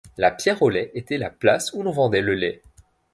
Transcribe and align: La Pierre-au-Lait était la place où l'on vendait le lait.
La 0.17 0.31
Pierre-au-Lait 0.31 0.89
était 0.95 1.19
la 1.19 1.29
place 1.29 1.73
où 1.75 1.83
l'on 1.83 1.91
vendait 1.91 2.21
le 2.23 2.33
lait. 2.33 2.63